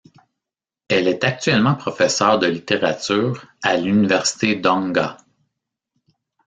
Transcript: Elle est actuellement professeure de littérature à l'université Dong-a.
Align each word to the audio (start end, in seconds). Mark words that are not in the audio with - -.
Elle 0.89 1.07
est 1.07 1.23
actuellement 1.23 1.75
professeure 1.75 2.39
de 2.39 2.47
littérature 2.47 3.45
à 3.61 3.77
l'université 3.77 4.55
Dong-a. 4.55 5.17